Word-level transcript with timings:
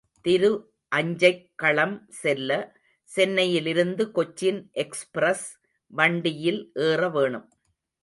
திரு 0.25 0.49
அஞ்சைக்களம் 0.95 1.93
செல்ல, 2.21 2.49
சென்னையிலிருந்து 3.03 4.03
கொச்சின் 4.15 4.61
எக்ஸ்பிரஸ் 4.71 5.47
வண்டியில் 5.93 6.71
ஏறவேணும். 6.75 7.47